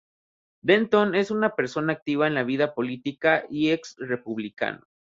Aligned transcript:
Denton 0.63 1.13
es 1.13 1.29
una 1.29 1.53
persona 1.55 1.93
activa 1.93 2.25
en 2.25 2.33
la 2.33 2.43
vida 2.43 2.73
política 2.73 3.45
y 3.51 3.69
ex 3.69 3.95
republicano. 3.99 4.81